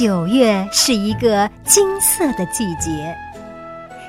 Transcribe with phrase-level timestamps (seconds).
[0.00, 3.14] 九月是一个金色的季节，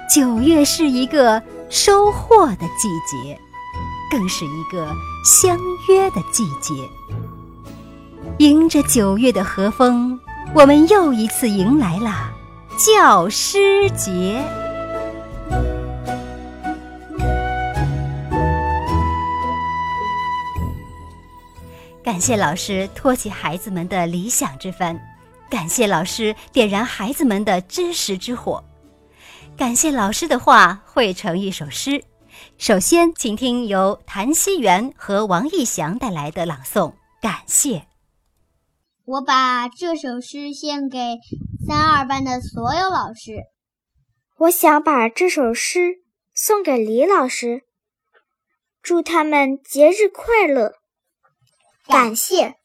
[0.09, 3.37] 九月是一个收获的季节，
[4.09, 4.87] 更是一个
[5.25, 6.73] 相约的季节。
[8.37, 10.17] 迎着九月的和风，
[10.53, 12.31] 我们又一次迎来了
[12.77, 14.41] 教师节。
[22.01, 24.97] 感谢老师托起孩子们的理想之帆。
[25.51, 28.63] 感谢老师点燃孩子们的知识之火，
[29.57, 32.01] 感谢老师的话汇成一首诗。
[32.57, 36.93] 首先，请听由谭希元和王义祥带来的朗诵。
[37.21, 37.85] 感谢。
[39.03, 41.17] 我把这首诗献给
[41.67, 43.43] 三二班的所有老师。
[44.37, 45.97] 我想把这首诗
[46.33, 47.63] 送给李老师，
[48.81, 50.75] 祝他们节日快乐。
[51.87, 52.60] 感谢。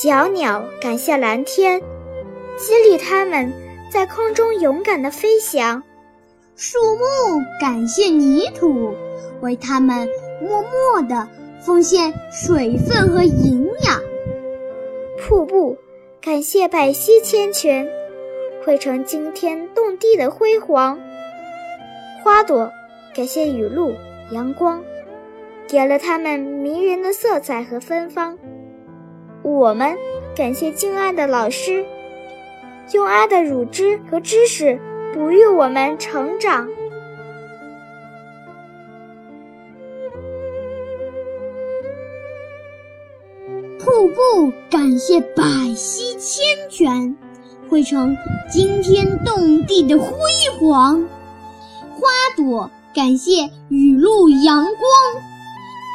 [0.00, 1.80] 小鸟感谢蓝天，
[2.56, 3.52] 激励它们
[3.90, 5.82] 在空中勇敢地飞翔；
[6.54, 7.04] 树木
[7.60, 8.94] 感谢泥土，
[9.40, 10.08] 为它们
[10.40, 11.28] 默默地
[11.60, 14.00] 奉献水分和营养；
[15.18, 15.76] 瀑布
[16.20, 17.84] 感谢百溪千泉，
[18.64, 20.96] 汇成惊天动地的辉煌；
[22.22, 22.70] 花朵
[23.16, 23.92] 感谢雨露
[24.30, 24.80] 阳光，
[25.66, 28.38] 给了它们迷人的色彩和芬芳。
[29.42, 29.96] 我们
[30.36, 31.84] 感谢敬爱的老师，
[32.92, 34.78] 用爱的乳汁和知识
[35.14, 36.68] 哺育我们成长。
[43.78, 45.42] 瀑布感谢百
[45.74, 47.16] 溪千泉，
[47.70, 48.14] 汇成
[48.50, 50.12] 惊天动地的辉
[50.58, 51.00] 煌；
[51.94, 54.74] 花朵感谢雨露阳光，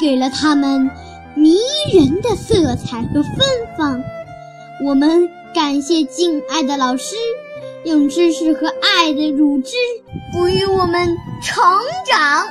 [0.01, 0.89] 给了他们。
[1.35, 1.57] 迷
[1.93, 3.39] 人的色彩和芬
[3.77, 4.03] 芳，
[4.85, 7.15] 我们感谢敬爱的老师，
[7.85, 9.75] 用知识和爱的乳汁
[10.31, 11.63] 哺育我们成
[12.05, 12.45] 长。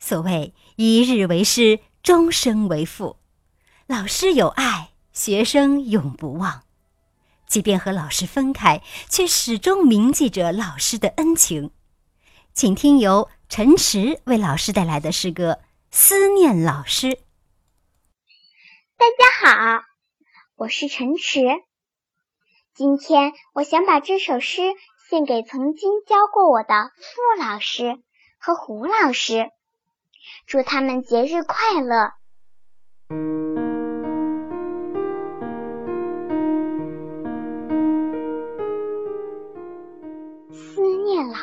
[0.00, 3.16] 所谓一日为师，终生为父。
[3.86, 6.64] 老师有爱，学生永不忘。
[7.52, 8.80] 即便和老师分开，
[9.10, 11.70] 却始终铭记着老师的恩情。
[12.54, 15.58] 请听由陈池为老师带来的诗歌
[15.90, 17.08] 《思念老师》。
[18.96, 19.82] 大家好，
[20.56, 21.40] 我是陈池。
[22.74, 24.62] 今天我想把这首诗
[25.10, 28.00] 献给曾经教过我的傅老师
[28.38, 29.50] 和胡老师，
[30.46, 32.12] 祝他们节日快乐。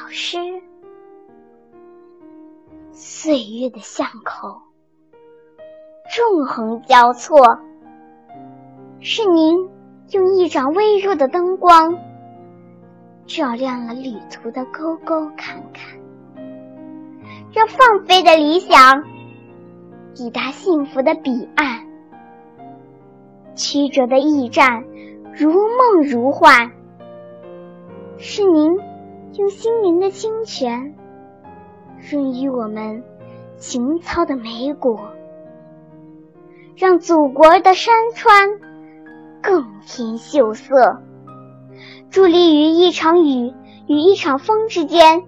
[0.09, 0.39] 老师，
[2.91, 4.59] 岁月的巷口，
[6.09, 7.59] 纵横交错，
[9.01, 9.69] 是您
[10.09, 11.95] 用一盏微弱的灯光，
[13.27, 15.99] 照亮了旅途的沟沟坎坎，
[17.53, 19.03] 让放飞的理想
[20.15, 21.85] 抵达幸福的彼岸。
[23.53, 24.83] 曲折的驿站，
[25.37, 26.71] 如梦如幻，
[28.17, 28.88] 是您。
[29.37, 30.95] 用心灵的清泉，
[32.09, 33.03] 润育我们
[33.57, 34.99] 情操的美果，
[36.75, 38.49] 让祖国的山川
[39.41, 41.01] 更添秀色，
[42.11, 43.53] 伫立于一场雨
[43.87, 45.23] 与一场风之间，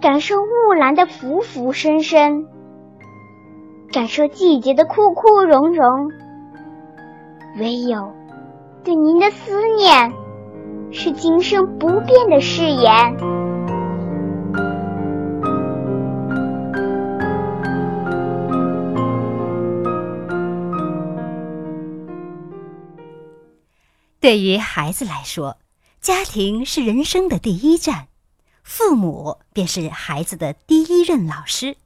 [0.00, 2.46] 感受雾岚的浮浮深深，
[3.92, 6.10] 感受季节的枯枯荣荣。
[7.58, 8.12] 唯有
[8.84, 10.12] 对您的思念，
[10.92, 13.16] 是今生不变的誓言。
[24.20, 25.58] 对于孩子来说，
[26.00, 28.08] 家庭是人生的第一站，
[28.62, 31.76] 父母便是孩子的第一任老师。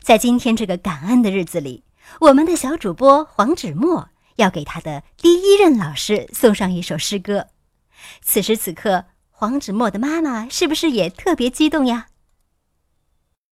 [0.00, 1.84] 在今天这个感恩的日子里，
[2.20, 7.48] 我们的小主播黄芷墨要给他的第一任老师送上一首诗歌。
[8.20, 12.06] 此时此刻，黄芷墨的妈妈是不是也特别激动呀？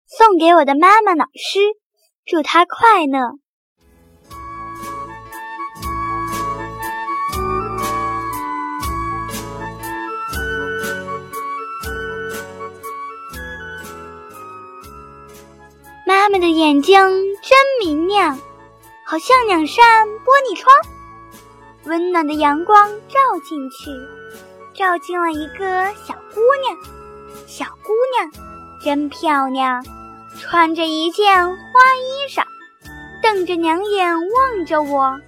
[0.06, 1.60] 送给我的妈妈老师，
[2.26, 3.40] 祝她快乐。
[16.06, 16.96] 妈妈的眼睛
[17.42, 18.38] 真明亮，
[19.06, 20.76] 好像两扇玻璃窗，
[21.86, 23.90] 温暖的阳光照进去，
[24.74, 26.78] 照进了一个小姑娘。
[27.48, 28.44] 小姑娘
[28.84, 29.84] 真漂亮，
[30.40, 32.44] 穿着一件花衣裳，
[33.22, 35.20] 瞪着两眼望着我。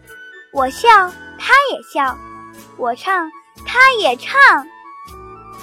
[0.51, 0.89] 我笑，
[1.37, 2.15] 她也笑；
[2.77, 3.29] 我唱，
[3.65, 4.39] 她也唱。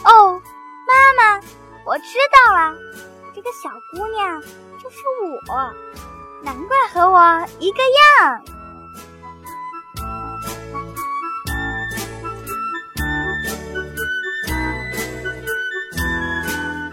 [0.04, 0.40] 哦，
[0.86, 1.40] 妈妈，
[1.84, 2.74] 我知道了，
[3.34, 4.40] 这个小姑娘。
[4.82, 4.96] 就是
[5.48, 5.72] 我，
[6.42, 7.78] 难怪和我一个
[8.20, 8.42] 样。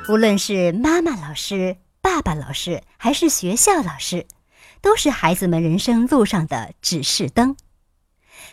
[0.10, 4.26] 无论是妈妈老师、爸爸老师，还是学校老师，
[4.82, 7.56] 都是孩子们人生路上的指示灯，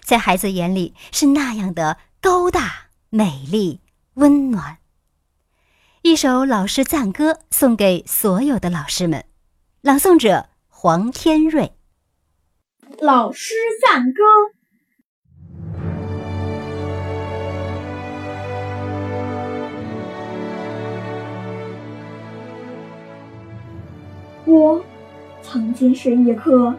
[0.04, 3.80] 在孩子眼里是那样的高大、美丽、
[4.16, 4.76] 温暖。
[6.02, 9.24] 一首老师赞歌送给所有的老师们，
[9.80, 11.72] 朗诵者黄天瑞。
[12.98, 14.22] 老师赞歌，
[24.46, 24.80] 我
[25.42, 26.74] 曾经是一棵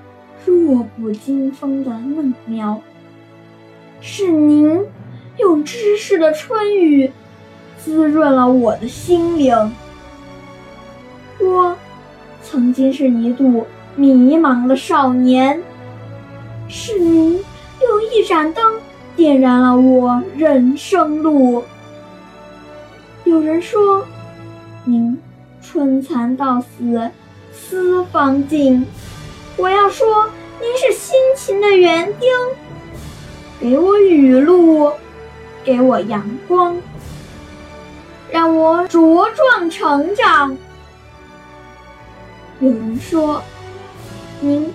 [0.46, 2.82] 弱不禁风的嫩苗，
[4.02, 4.82] 是您
[5.38, 7.12] 用知识的春雨。
[7.80, 9.72] 滋润了我的心灵。
[11.40, 11.74] 我
[12.44, 13.66] 曾经是一度
[13.96, 15.62] 迷茫的少年，
[16.68, 18.74] 是您用一盏灯
[19.16, 21.64] 点燃了我人生路。
[23.24, 24.04] 有人说，
[24.84, 25.18] 您
[25.62, 27.10] 春蚕到死
[27.58, 28.86] 丝方尽，
[29.58, 30.30] 我要说，
[30.62, 32.30] 您是辛勤的园丁，
[33.60, 34.94] 给我雨露，
[35.64, 36.78] 给我阳光。
[38.30, 40.58] 让我茁壮成长。
[42.60, 43.42] 有人说，
[44.40, 44.72] 您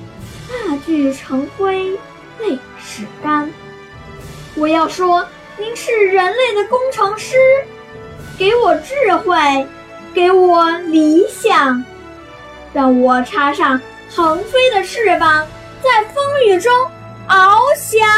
[0.51, 1.91] 蜡炬成灰
[2.41, 3.51] 泪始干。
[4.57, 5.27] 我要说，
[5.59, 7.37] 您是人类的工程师，
[8.39, 9.67] 给我智慧，
[10.15, 11.85] 给我理想，
[12.73, 13.81] 让我插上
[14.11, 15.47] 腾飞的翅膀，
[15.83, 16.73] 在风雨中
[17.29, 18.09] 翱翔。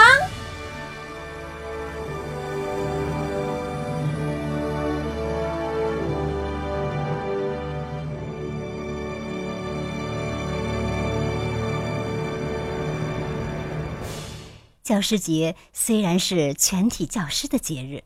[14.85, 18.05] 教师节虽然是全体教师的节日，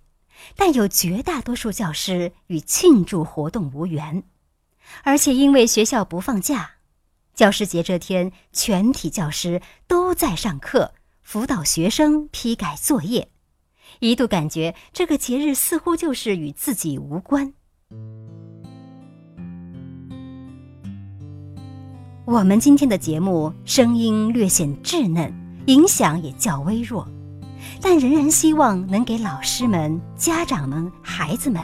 [0.56, 4.22] 但有绝大多数教师与庆祝活动无缘，
[5.04, 6.72] 而且因为学校不放假，
[7.34, 10.92] 教师节这天全体教师都在上课，
[11.22, 13.30] 辅导学生批改作业，
[14.00, 17.52] 一度感觉这个节日似乎就是与自己无关。
[22.24, 25.48] 我们今天的节目声音略显稚嫩。
[25.68, 27.06] 影响也较微弱，
[27.82, 31.62] 但仍然希望能给老师们、家长们、孩子们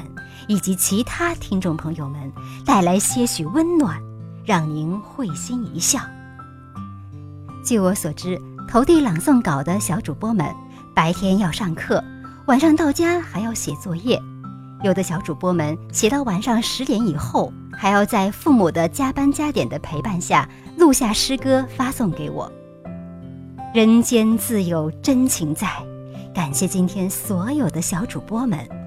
[0.49, 2.33] 以及其他听众朋友们
[2.65, 4.01] 带来些许温暖，
[4.45, 6.01] 让您会心一笑。
[7.65, 10.55] 据我所知，投递朗诵稿的小主播们
[10.95, 12.03] 白天要上课，
[12.47, 14.21] 晚上到家还要写作业，
[14.83, 22.51] 有的小主播们写到晚上十点以后，还要在父母的加班加点的陪伴下录下诗歌发送给我。
[23.75, 25.69] 人间自有真情在，
[26.35, 28.84] 感谢今天所有的小主播们。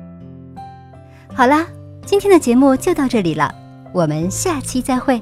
[1.38, 1.68] 好啦，
[2.04, 3.54] 今天的节目就到这里了，
[3.94, 5.22] 我们下期再会。